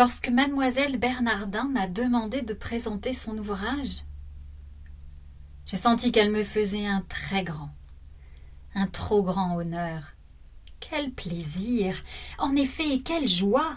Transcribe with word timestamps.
lorsque 0.00 0.30
mademoiselle 0.30 0.96
Bernardin 0.96 1.64
m'a 1.64 1.86
demandé 1.86 2.40
de 2.40 2.54
présenter 2.54 3.12
son 3.12 3.36
ouvrage. 3.36 4.06
J'ai 5.66 5.76
senti 5.76 6.10
qu'elle 6.10 6.30
me 6.30 6.42
faisait 6.42 6.86
un 6.86 7.02
très 7.02 7.44
grand, 7.44 7.68
un 8.74 8.86
trop 8.86 9.22
grand 9.22 9.54
honneur. 9.56 10.14
Quel 10.80 11.10
plaisir. 11.10 12.00
En 12.38 12.56
effet, 12.56 13.00
quelle 13.04 13.28
joie. 13.28 13.74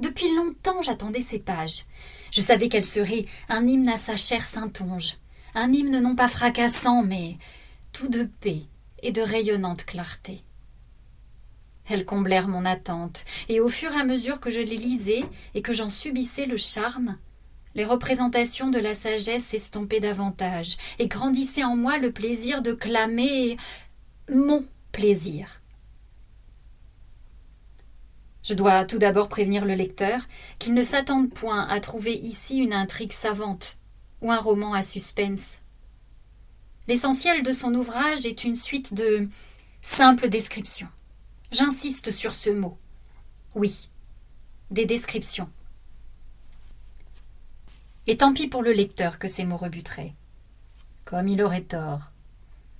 Depuis 0.00 0.34
longtemps 0.34 0.82
j'attendais 0.82 1.20
ces 1.20 1.38
pages. 1.38 1.84
Je 2.32 2.42
savais 2.42 2.68
qu'elles 2.68 2.84
seraient 2.84 3.26
un 3.48 3.64
hymne 3.64 3.90
à 3.90 3.96
sa 3.96 4.16
chère 4.16 4.44
Saintonge, 4.44 5.18
un 5.54 5.72
hymne 5.72 6.00
non 6.00 6.16
pas 6.16 6.26
fracassant, 6.26 7.04
mais 7.04 7.38
tout 7.92 8.08
de 8.08 8.24
paix 8.24 8.64
et 9.04 9.12
de 9.12 9.22
rayonnante 9.22 9.84
clarté. 9.84 10.42
Elles 11.88 12.04
comblèrent 12.04 12.48
mon 12.48 12.64
attente, 12.64 13.24
et 13.48 13.60
au 13.60 13.68
fur 13.68 13.92
et 13.92 14.00
à 14.00 14.04
mesure 14.04 14.40
que 14.40 14.50
je 14.50 14.60
les 14.60 14.76
lisais 14.76 15.24
et 15.54 15.62
que 15.62 15.74
j'en 15.74 15.90
subissais 15.90 16.46
le 16.46 16.56
charme, 16.56 17.18
les 17.74 17.84
représentations 17.84 18.70
de 18.70 18.78
la 18.78 18.94
sagesse 18.94 19.44
s'estompaient 19.44 20.00
davantage, 20.00 20.76
et 20.98 21.08
grandissait 21.08 21.64
en 21.64 21.76
moi 21.76 21.98
le 21.98 22.12
plaisir 22.12 22.62
de 22.62 22.72
clamer 22.72 23.56
mon 24.32 24.64
plaisir. 24.92 25.60
Je 28.42 28.54
dois 28.54 28.84
tout 28.84 28.98
d'abord 28.98 29.28
prévenir 29.28 29.64
le 29.64 29.74
lecteur 29.74 30.20
qu'il 30.58 30.74
ne 30.74 30.82
s'attende 30.82 31.32
point 31.32 31.66
à 31.66 31.80
trouver 31.80 32.14
ici 32.14 32.58
une 32.58 32.74
intrigue 32.74 33.12
savante 33.12 33.78
ou 34.20 34.30
un 34.30 34.38
roman 34.38 34.74
à 34.74 34.82
suspense. 34.82 35.58
L'essentiel 36.86 37.42
de 37.42 37.52
son 37.52 37.74
ouvrage 37.74 38.26
est 38.26 38.44
une 38.44 38.56
suite 38.56 38.92
de 38.92 39.28
simples 39.80 40.28
descriptions. 40.28 40.88
J'insiste 41.54 42.10
sur 42.10 42.34
ce 42.34 42.50
mot. 42.50 42.76
Oui, 43.54 43.88
des 44.72 44.86
descriptions. 44.86 45.48
Et 48.08 48.16
tant 48.16 48.32
pis 48.32 48.48
pour 48.48 48.60
le 48.60 48.72
lecteur 48.72 49.20
que 49.20 49.28
ces 49.28 49.44
mots 49.44 49.56
rebuteraient. 49.56 50.14
Comme 51.04 51.28
il 51.28 51.40
aurait 51.40 51.60
tort. 51.60 52.10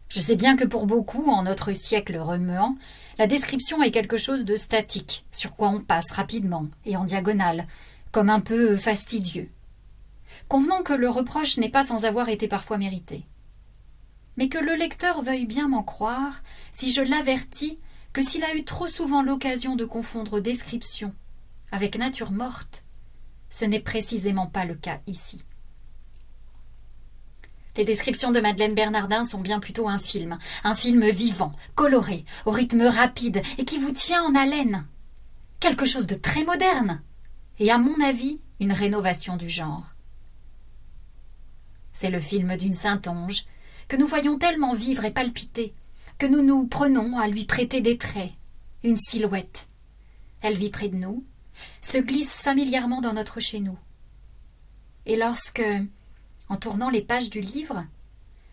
Je 0.08 0.20
sais 0.20 0.34
bien 0.34 0.56
que 0.56 0.64
pour 0.64 0.86
beaucoup, 0.86 1.30
en 1.30 1.44
notre 1.44 1.72
siècle 1.72 2.18
remuant, 2.18 2.76
la 3.16 3.28
description 3.28 3.80
est 3.80 3.92
quelque 3.92 4.18
chose 4.18 4.44
de 4.44 4.56
statique, 4.56 5.24
sur 5.30 5.54
quoi 5.54 5.68
on 5.68 5.80
passe 5.80 6.10
rapidement 6.10 6.66
et 6.84 6.96
en 6.96 7.04
diagonale, 7.04 7.68
comme 8.10 8.28
un 8.28 8.40
peu 8.40 8.76
fastidieux. 8.76 9.50
Convenons 10.48 10.82
que 10.82 10.94
le 10.94 11.08
reproche 11.08 11.58
n'est 11.58 11.68
pas 11.68 11.84
sans 11.84 12.06
avoir 12.06 12.28
été 12.28 12.48
parfois 12.48 12.78
mérité. 12.78 13.24
Mais 14.36 14.48
que 14.48 14.58
le 14.58 14.74
lecteur 14.74 15.22
veuille 15.22 15.46
bien 15.46 15.68
m'en 15.68 15.84
croire, 15.84 16.42
si 16.72 16.90
je 16.90 17.02
l'avertis 17.02 17.78
que 18.14 18.22
s'il 18.22 18.44
a 18.44 18.54
eu 18.54 18.64
trop 18.64 18.86
souvent 18.86 19.22
l'occasion 19.22 19.74
de 19.74 19.84
confondre 19.84 20.40
description 20.40 21.12
avec 21.72 21.98
nature 21.98 22.30
morte, 22.30 22.84
ce 23.50 23.64
n'est 23.64 23.80
précisément 23.80 24.46
pas 24.46 24.64
le 24.64 24.76
cas 24.76 25.00
ici. 25.08 25.44
Les 27.76 27.84
descriptions 27.84 28.30
de 28.30 28.40
Madeleine 28.40 28.76
Bernardin 28.76 29.24
sont 29.24 29.40
bien 29.40 29.58
plutôt 29.58 29.88
un 29.88 29.98
film, 29.98 30.38
un 30.62 30.76
film 30.76 31.10
vivant, 31.10 31.52
coloré, 31.74 32.24
au 32.46 32.52
rythme 32.52 32.86
rapide 32.86 33.42
et 33.58 33.64
qui 33.64 33.78
vous 33.78 33.90
tient 33.90 34.22
en 34.22 34.36
haleine. 34.36 34.86
Quelque 35.58 35.84
chose 35.84 36.06
de 36.06 36.14
très 36.14 36.44
moderne, 36.44 37.02
et 37.58 37.72
à 37.72 37.78
mon 37.78 38.00
avis, 38.00 38.40
une 38.60 38.72
rénovation 38.72 39.36
du 39.36 39.50
genre. 39.50 39.94
C'est 41.92 42.10
le 42.10 42.20
film 42.20 42.56
d'une 42.56 42.74
Saintonge 42.74 43.44
que 43.88 43.96
nous 43.96 44.06
voyons 44.06 44.38
tellement 44.38 44.72
vivre 44.72 45.04
et 45.04 45.10
palpiter 45.10 45.74
que 46.18 46.26
nous 46.26 46.42
nous 46.42 46.66
prenons 46.66 47.18
à 47.18 47.26
lui 47.28 47.44
prêter 47.44 47.80
des 47.80 47.98
traits, 47.98 48.32
une 48.82 48.96
silhouette. 48.96 49.68
Elle 50.40 50.56
vit 50.56 50.70
près 50.70 50.88
de 50.88 50.96
nous, 50.96 51.24
se 51.80 51.98
glisse 51.98 52.42
familièrement 52.42 53.00
dans 53.00 53.12
notre 53.12 53.40
chez 53.40 53.60
nous. 53.60 53.78
Et 55.06 55.16
lorsque, 55.16 55.64
en 56.48 56.56
tournant 56.56 56.90
les 56.90 57.02
pages 57.02 57.30
du 57.30 57.40
livre, 57.40 57.84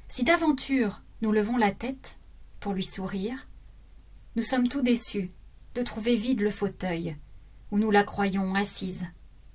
si 0.08 0.24
d'aventure 0.24 1.02
nous 1.22 1.32
levons 1.32 1.58
la 1.58 1.72
tête 1.72 2.18
pour 2.60 2.74
lui 2.74 2.84
sourire, 2.84 3.48
nous 4.36 4.44
sommes 4.44 4.68
tout 4.68 4.82
déçus 4.82 5.32
de 5.76 5.82
trouver 5.82 6.16
vide 6.16 6.42
le 6.42 6.52
fauteuil 6.52 7.16
où 7.72 7.78
nous 7.78 7.92
la 7.92 8.04
croyons 8.04 8.54
assise, 8.56 9.06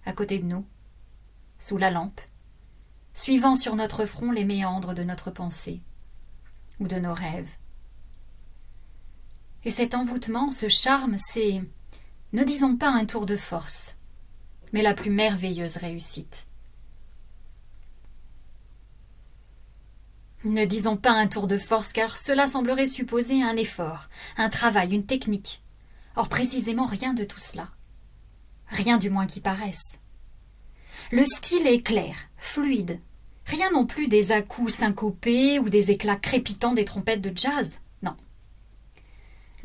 à 0.07 0.13
côté 0.13 0.39
de 0.39 0.47
nous, 0.47 0.65
sous 1.59 1.77
la 1.77 1.91
lampe, 1.91 2.21
suivant 3.13 3.55
sur 3.55 3.77
notre 3.77 4.05
front 4.05 4.33
les 4.33 4.45
méandres 4.45 4.95
de 4.95 5.03
notre 5.03 5.31
pensée 5.31 5.81
ou 6.81 6.87
de 6.87 6.97
nos 6.97 7.15
rêves. 7.15 7.57
Et 9.67 9.71
cet 9.71 9.97
envoûtement, 9.97 10.53
ce 10.53 10.69
charme, 10.69 11.17
c'est, 11.33 11.61
ne 12.33 12.45
disons 12.45 12.77
pas 12.77 12.89
un 12.89 13.05
tour 13.05 13.27
de 13.27 13.37
force, 13.37 13.97
mais 14.73 14.81
la 14.81 14.95
plus 14.95 15.11
merveilleuse 15.11 15.77
réussite. 15.77 16.47
Ne 20.45 20.67
disons 20.67 20.97
pas 20.97 21.11
un 21.11 21.27
tour 21.27 21.49
de 21.49 21.57
force, 21.57 21.89
car 21.89 22.17
cela 22.17 22.47
semblerait 22.47 22.87
supposer 22.87 23.43
un 23.43 23.57
effort, 23.57 24.07
un 24.37 24.51
travail, 24.51 24.95
une 24.95 25.05
technique. 25.05 25.65
Or 26.15 26.29
précisément 26.29 26.87
rien 26.87 27.13
de 27.13 27.25
tout 27.25 27.41
cela. 27.41 27.69
Rien 28.69 28.99
du 28.99 29.11
moins 29.11 29.27
qui 29.27 29.41
paraisse. 29.41 29.99
Le 31.11 31.25
style 31.25 31.67
est 31.67 31.83
clair, 31.83 32.15
fluide. 32.37 33.01
Rien 33.47 33.73
non 33.73 33.85
plus 33.85 34.07
des 34.07 34.31
à-coups 34.31 34.75
syncopés 34.75 35.59
ou 35.59 35.69
des 35.69 35.91
éclats 35.91 36.15
crépitants 36.15 36.75
des 36.75 36.85
trompettes 36.85 37.21
de 37.21 37.37
jazz. 37.37 37.81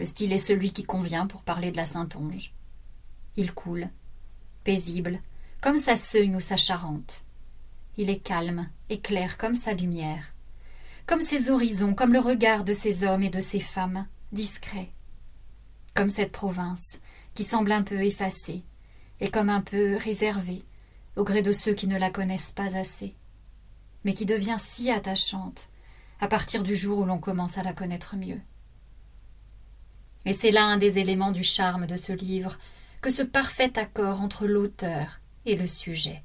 Le 0.02 0.08
style 0.08 0.34
est 0.34 0.40
celui 0.40 0.74
qui 0.74 0.84
convient 0.84 1.28
pour 1.28 1.44
parler 1.44 1.70
de 1.70 1.78
la 1.78 1.86
Saintonge. 1.86 2.56
Il 3.36 3.54
coule, 3.54 3.88
paisible, 4.64 5.22
comme 5.62 5.78
sa 5.78 5.96
Seugne 5.96 6.36
ou 6.36 6.40
sa 6.40 6.58
Charente. 6.58 7.24
Il 7.98 8.10
est 8.10 8.18
calme 8.18 8.68
et 8.90 9.00
clair 9.00 9.38
comme 9.38 9.54
sa 9.54 9.76
lumière, 9.76 10.34
comme 11.06 11.22
ses 11.22 11.52
horizons, 11.52 11.94
comme 11.94 12.14
le 12.14 12.20
regard 12.20 12.64
de 12.64 12.74
ces 12.74 13.04
hommes 13.04 13.22
et 13.22 13.30
de 13.30 13.42
ces 13.42 13.60
femmes, 13.60 14.08
discrets, 14.32 14.92
comme 15.94 16.10
cette 16.10 16.32
province 16.32 16.98
qui 17.36 17.44
semble 17.44 17.72
un 17.72 17.84
peu 17.84 18.04
effacée 18.04 18.64
et 19.20 19.30
comme 19.30 19.52
un 19.52 19.62
peu 19.62 19.98
réservée 19.98 20.64
au 21.16 21.24
gré 21.24 21.44
de 21.44 21.54
ceux 21.54 21.76
qui 21.76 21.86
ne 21.86 22.00
la 22.00 22.10
connaissent 22.10 22.54
pas 22.54 22.76
assez, 22.76 23.14
mais 24.04 24.16
qui 24.16 24.26
devient 24.26 24.58
si 24.58 24.90
attachante 24.90 25.70
à 26.20 26.28
partir 26.28 26.64
du 26.64 26.76
jour 26.76 26.98
où 26.98 27.06
l'on 27.06 27.20
commence 27.20 27.60
à 27.60 27.64
la 27.64 27.74
connaître 27.74 28.16
mieux. 28.16 28.42
Et 30.26 30.34
c'est 30.34 30.52
là 30.52 30.66
un 30.66 30.78
des 30.78 31.00
éléments 31.00 31.32
du 31.32 31.44
charme 31.44 31.88
de 31.88 31.96
ce 31.96 32.12
livre, 32.12 32.58
que 33.02 33.10
ce 33.10 33.24
parfait 33.24 33.78
accord 33.78 34.22
entre 34.22 34.46
l'auteur 34.46 35.20
et 35.46 35.56
le 35.56 35.66
sujet. 35.66 36.24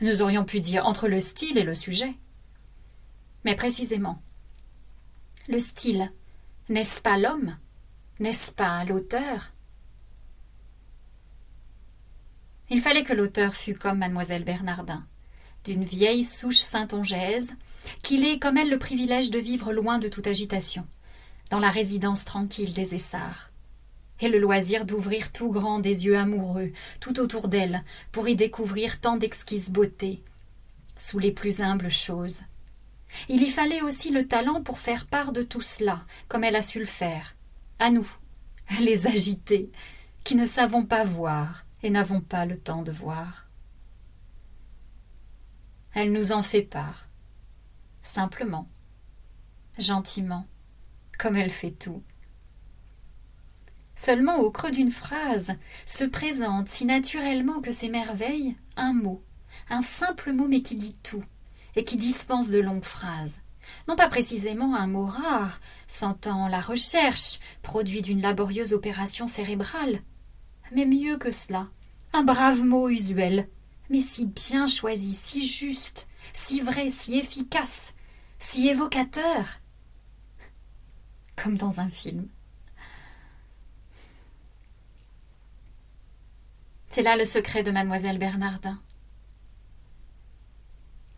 Nous 0.00 0.22
aurions 0.22 0.44
pu 0.44 0.60
dire 0.60 0.86
entre 0.86 1.08
le 1.08 1.20
style 1.20 1.58
et 1.58 1.64
le 1.64 1.74
sujet. 1.74 2.14
Mais 3.44 3.56
précisément, 3.56 4.22
le 5.48 5.58
style, 5.58 6.12
n'est-ce 6.68 7.00
pas 7.00 7.18
l'homme? 7.18 7.56
N'est-ce 8.20 8.52
pas 8.52 8.84
l'auteur? 8.84 9.52
Il 12.70 12.80
fallait 12.80 13.04
que 13.04 13.14
l'auteur 13.14 13.54
fût 13.54 13.74
comme 13.74 13.98
mademoiselle 13.98 14.44
Bernardin, 14.44 15.04
d'une 15.64 15.84
vieille 15.84 16.24
souche 16.24 16.58
saintongeaise, 16.58 17.56
qu'il 18.02 18.24
ait 18.26 18.38
comme 18.38 18.58
elle 18.58 18.70
le 18.70 18.78
privilège 18.78 19.30
de 19.30 19.38
vivre 19.38 19.72
loin 19.72 19.98
de 19.98 20.08
toute 20.08 20.26
agitation 20.26 20.86
dans 21.50 21.58
la 21.58 21.70
résidence 21.70 22.24
tranquille 22.24 22.72
des 22.72 22.94
Essarts, 22.94 23.50
et 24.20 24.28
le 24.28 24.38
loisir 24.38 24.84
d'ouvrir 24.84 25.32
tout 25.32 25.50
grand 25.50 25.78
des 25.78 26.06
yeux 26.06 26.18
amoureux 26.18 26.72
tout 27.00 27.20
autour 27.20 27.48
d'elle 27.48 27.84
pour 28.12 28.28
y 28.28 28.36
découvrir 28.36 29.00
tant 29.00 29.16
d'exquises 29.16 29.70
beautés 29.70 30.22
sous 30.96 31.18
les 31.18 31.32
plus 31.32 31.60
humbles 31.60 31.90
choses. 31.90 32.42
Il 33.28 33.42
y 33.42 33.50
fallait 33.50 33.82
aussi 33.82 34.10
le 34.10 34.26
talent 34.26 34.62
pour 34.62 34.80
faire 34.80 35.06
part 35.06 35.32
de 35.32 35.42
tout 35.42 35.60
cela, 35.60 36.04
comme 36.28 36.44
elle 36.44 36.56
a 36.56 36.62
su 36.62 36.78
le 36.78 36.84
faire, 36.84 37.34
à 37.78 37.90
nous, 37.90 38.08
les 38.80 39.06
agités, 39.06 39.70
qui 40.24 40.34
ne 40.34 40.44
savons 40.44 40.84
pas 40.84 41.04
voir 41.04 41.64
et 41.82 41.90
n'avons 41.90 42.20
pas 42.20 42.44
le 42.44 42.58
temps 42.58 42.82
de 42.82 42.92
voir. 42.92 43.46
Elle 45.94 46.12
nous 46.12 46.32
en 46.32 46.42
fait 46.42 46.62
part, 46.62 47.08
simplement, 48.02 48.68
gentiment, 49.78 50.46
comme 51.18 51.36
elle 51.36 51.50
fait 51.50 51.72
tout. 51.72 52.02
Seulement 53.94 54.38
au 54.38 54.50
creux 54.50 54.70
d'une 54.70 54.92
phrase 54.92 55.54
se 55.84 56.04
présente 56.04 56.68
si 56.68 56.84
naturellement 56.84 57.60
que 57.60 57.72
c'est 57.72 57.88
merveille 57.88 58.56
un 58.76 58.92
mot, 58.92 59.22
un 59.68 59.82
simple 59.82 60.32
mot 60.32 60.46
mais 60.46 60.62
qui 60.62 60.76
dit 60.76 60.96
tout, 61.02 61.24
et 61.74 61.84
qui 61.84 61.96
dispense 61.96 62.48
de 62.48 62.60
longues 62.60 62.84
phrases. 62.84 63.40
Non 63.88 63.96
pas 63.96 64.08
précisément 64.08 64.76
un 64.76 64.86
mot 64.86 65.04
rare, 65.04 65.60
sentant 65.88 66.46
la 66.48 66.60
recherche, 66.60 67.40
produit 67.62 68.00
d'une 68.00 68.22
laborieuse 68.22 68.72
opération 68.72 69.26
cérébrale, 69.26 70.00
mais 70.72 70.86
mieux 70.86 71.18
que 71.18 71.32
cela, 71.32 71.68
un 72.12 72.22
brave 72.22 72.62
mot 72.62 72.88
usuel, 72.88 73.48
mais 73.90 74.00
si 74.00 74.26
bien 74.26 74.68
choisi, 74.68 75.14
si 75.14 75.46
juste, 75.46 76.06
si 76.32 76.60
vrai, 76.60 76.88
si 76.88 77.18
efficace, 77.18 77.94
si 78.38 78.68
évocateur, 78.68 79.60
comme 81.42 81.56
dans 81.56 81.80
un 81.80 81.88
film. 81.88 82.28
C'est 86.88 87.02
là 87.02 87.16
le 87.16 87.24
secret 87.24 87.62
de 87.62 87.70
mademoiselle 87.70 88.18
Bernardin. 88.18 88.80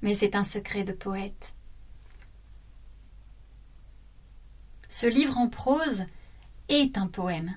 Mais 0.02 0.14
c'est 0.14 0.34
un 0.34 0.44
secret 0.44 0.84
de 0.84 0.92
poète. 0.92 1.54
Ce 4.88 5.06
livre 5.06 5.38
en 5.38 5.48
prose 5.48 6.06
est 6.68 6.98
un 6.98 7.06
poème. 7.06 7.56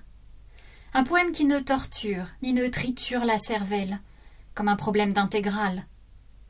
Un 0.94 1.04
poème 1.04 1.31
qui 1.31 1.45
ne 1.45 1.59
torture 1.59 2.27
ni 2.42 2.54
ne 2.54 2.68
triture 2.68 3.25
la 3.25 3.39
cervelle, 3.39 4.00
comme 4.54 4.68
un 4.68 4.75
problème 4.75 5.13
d'intégrale. 5.13 5.86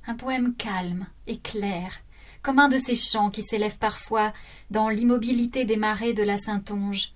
Un 0.06 0.16
poème 0.16 0.54
calme 0.56 1.08
et 1.28 1.40
clair, 1.40 2.02
comme 2.44 2.60
un 2.60 2.68
de 2.68 2.78
ces 2.78 2.96
chants 2.96 3.32
qui 3.32 3.42
s'élèvent 3.42 3.80
parfois 3.80 4.34
dans 4.70 4.90
l'immobilité 4.90 5.64
des 5.64 5.78
marais 5.78 6.14
de 6.14 6.24
la 6.24 6.38
Saintonge, 6.38 7.14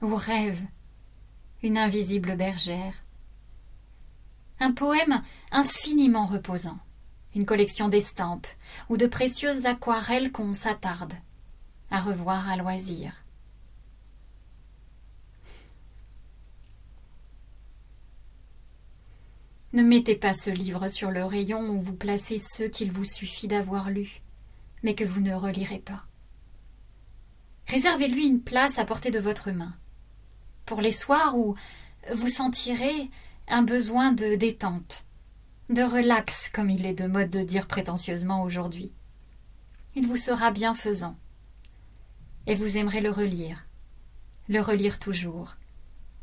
où 0.00 0.16
rêve 0.16 0.60
une 1.62 1.78
invisible 1.78 2.34
bergère. 2.34 2.94
Un 4.58 4.72
poème 4.72 5.22
infiniment 5.50 6.26
reposant, 6.26 6.78
une 7.34 7.44
collection 7.44 7.88
d'estampes 7.88 8.48
ou 8.88 8.96
de 8.96 9.06
précieuses 9.06 9.66
aquarelles 9.66 10.32
qu'on 10.32 10.54
s'attarde 10.54 11.14
à 11.90 12.00
revoir 12.00 12.48
à 12.48 12.56
loisir. 12.56 13.12
Ne 19.74 19.82
mettez 19.82 20.16
pas 20.16 20.34
ce 20.34 20.50
livre 20.50 20.88
sur 20.88 21.10
le 21.10 21.24
rayon 21.24 21.70
où 21.70 21.80
vous 21.80 21.96
placez 21.96 22.38
ceux 22.38 22.68
qu'il 22.68 22.92
vous 22.92 23.04
suffit 23.04 23.48
d'avoir 23.48 23.90
lus, 23.90 24.21
mais 24.82 24.94
que 24.94 25.04
vous 25.04 25.20
ne 25.20 25.34
relirez 25.34 25.78
pas. 25.78 26.04
Réservez-lui 27.68 28.26
une 28.26 28.42
place 28.42 28.78
à 28.78 28.84
portée 28.84 29.10
de 29.10 29.18
votre 29.18 29.50
main. 29.50 29.74
Pour 30.66 30.80
les 30.80 30.92
soirs 30.92 31.36
où 31.36 31.54
vous 32.12 32.28
sentirez 32.28 33.10
un 33.48 33.62
besoin 33.62 34.12
de 34.12 34.34
détente, 34.34 35.06
de 35.68 35.82
relax, 35.82 36.48
comme 36.52 36.70
il 36.70 36.84
est 36.84 36.94
de 36.94 37.06
mode 37.06 37.30
de 37.30 37.42
dire 37.42 37.66
prétentieusement 37.66 38.42
aujourd'hui. 38.42 38.92
Il 39.94 40.06
vous 40.06 40.16
sera 40.16 40.50
bienfaisant. 40.50 41.16
Et 42.46 42.54
vous 42.54 42.76
aimerez 42.76 43.00
le 43.00 43.10
relire, 43.10 43.66
le 44.48 44.60
relire 44.60 44.98
toujours, 44.98 45.56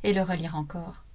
et 0.03 0.13
le 0.13 0.21
relire 0.21 0.55
encore. 0.55 1.05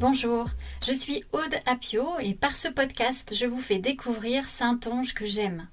Bonjour, 0.00 0.46
je 0.86 0.92
suis 0.92 1.24
Aude 1.32 1.56
Apio 1.66 2.20
et 2.20 2.32
par 2.34 2.56
ce 2.56 2.68
podcast, 2.68 3.34
je 3.34 3.46
vous 3.46 3.60
fais 3.60 3.80
découvrir 3.80 4.46
Saint-Onge 4.46 5.12
que 5.12 5.26
j'aime. 5.26 5.66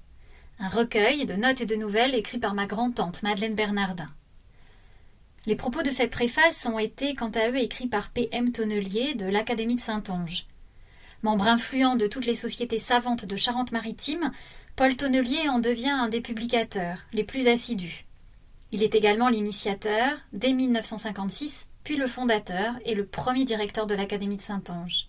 Un 0.58 0.68
recueil 0.68 1.26
de 1.26 1.34
notes 1.34 1.60
et 1.60 1.66
de 1.66 1.76
nouvelles 1.76 2.16
écrit 2.16 2.40
par 2.40 2.52
ma 2.52 2.66
grand-tante 2.66 3.22
Madeleine 3.22 3.54
Bernardin. 3.54 4.08
Les 5.46 5.54
propos 5.54 5.82
de 5.82 5.92
cette 5.92 6.10
préface 6.10 6.66
ont 6.66 6.80
été 6.80 7.14
quant 7.14 7.30
à 7.30 7.50
eux 7.50 7.56
écrits 7.56 7.86
par 7.86 8.10
P.M. 8.10 8.50
Tonnelier 8.50 9.14
de 9.14 9.26
l'Académie 9.26 9.76
de 9.76 9.80
Saint-Onge. 9.80 10.46
Membre 11.22 11.46
influent 11.46 11.94
de 11.94 12.08
toutes 12.08 12.26
les 12.26 12.34
sociétés 12.34 12.78
savantes 12.78 13.26
de 13.26 13.36
Charente-Maritime, 13.36 14.32
Paul 14.74 14.96
Tonnelier 14.96 15.48
en 15.48 15.60
devient 15.60 15.90
un 15.90 16.08
des 16.08 16.20
publicateurs 16.20 16.98
les 17.12 17.22
plus 17.22 17.46
assidus. 17.46 18.04
Il 18.72 18.82
est 18.82 18.96
également 18.96 19.28
l'initiateur, 19.28 20.18
dès 20.32 20.52
1956, 20.52 21.68
le 21.94 22.08
fondateur 22.08 22.74
et 22.84 22.96
le 22.96 23.06
premier 23.06 23.44
directeur 23.44 23.86
de 23.86 23.94
l'Académie 23.94 24.36
de 24.36 24.42
Saint-Onge. 24.42 25.06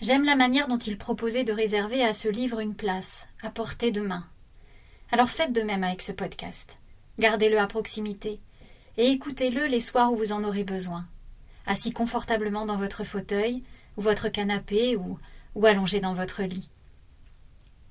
J'aime 0.00 0.24
la 0.24 0.36
manière 0.36 0.68
dont 0.68 0.78
il 0.78 0.96
proposait 0.96 1.44
de 1.44 1.52
réserver 1.52 2.02
à 2.02 2.14
ce 2.14 2.28
livre 2.28 2.60
une 2.60 2.74
place, 2.74 3.28
à 3.42 3.50
portée 3.50 3.90
de 3.90 4.00
main. 4.00 4.24
Alors 5.10 5.28
faites 5.28 5.52
de 5.52 5.60
même 5.60 5.84
avec 5.84 6.00
ce 6.00 6.12
podcast. 6.12 6.78
Gardez-le 7.18 7.58
à 7.58 7.66
proximité 7.66 8.40
et 8.96 9.08
écoutez-le 9.08 9.66
les 9.66 9.80
soirs 9.80 10.12
où 10.12 10.16
vous 10.16 10.32
en 10.32 10.44
aurez 10.44 10.64
besoin, 10.64 11.06
assis 11.66 11.92
confortablement 11.92 12.64
dans 12.64 12.78
votre 12.78 13.04
fauteuil 13.04 13.62
ou 13.96 14.02
votre 14.02 14.28
canapé 14.28 14.96
ou, 14.96 15.18
ou 15.54 15.66
allongé 15.66 16.00
dans 16.00 16.14
votre 16.14 16.42
lit. 16.42 16.70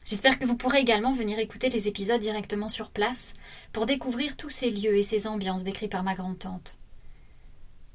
J'espère 0.06 0.40
que 0.40 0.46
vous 0.46 0.56
pourrez 0.56 0.80
également 0.80 1.12
venir 1.12 1.38
écouter 1.38 1.70
les 1.70 1.88
épisodes 1.88 2.22
directement 2.22 2.70
sur 2.70 2.90
place 2.90 3.34
pour 3.74 3.86
découvrir 3.86 4.38
tous 4.38 4.50
ces 4.50 4.72
lieux 4.72 4.96
et 4.96 5.04
ces 5.04 5.28
ambiances 5.28 5.66
décrits 5.66 5.90
par 5.90 6.04
ma 6.04 6.16
grand-tante. 6.16 6.78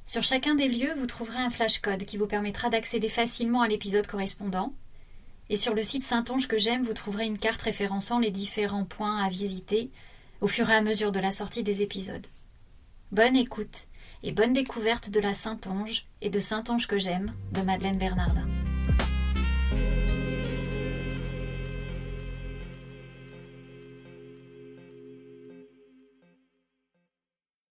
Sur 0.05 0.23
chacun 0.23 0.55
des 0.55 0.69
lieux, 0.69 0.95
vous 0.97 1.07
trouverez 1.07 1.39
un 1.39 1.51
flashcode 1.51 2.05
qui 2.05 2.17
vous 2.17 2.27
permettra 2.27 2.69
d'accéder 2.69 3.09
facilement 3.09 3.63
à 3.63 3.69
l'épisode 3.69 4.07
correspondant. 4.07 4.75
Et 5.49 5.57
sur 5.57 5.75
le 5.75 5.83
site 5.83 6.03
Saint-Onge 6.03 6.49
que 6.49 6.59
j'aime, 6.59 6.83
vous 6.83 6.95
trouverez 6.95 7.27
une 7.27 7.39
carte 7.39 7.63
référençant 7.63 8.19
les 8.19 8.31
différents 8.31 8.85
points 8.85 9.19
à 9.19 9.29
visiter 9.29 9.91
au 10.41 10.49
fur 10.49 10.69
et 10.71 10.75
à 10.75 10.83
mesure 10.83 11.13
de 11.13 11.21
la 11.21 11.33
sortie 11.33 11.63
des 11.63 11.83
épisodes. 11.83 12.27
Bonne 13.13 13.37
écoute 13.37 13.87
et 14.23 14.33
bonne 14.33 14.53
découverte 14.53 15.11
de 15.11 15.21
la 15.21 15.35
Saint-Onge 15.35 16.07
et 16.21 16.31
de 16.31 16.39
Saint-Onge 16.39 16.87
que 16.87 16.99
j'aime 16.99 17.33
de 17.53 17.63
Madeleine 17.63 17.99
Bernardin. 17.99 18.62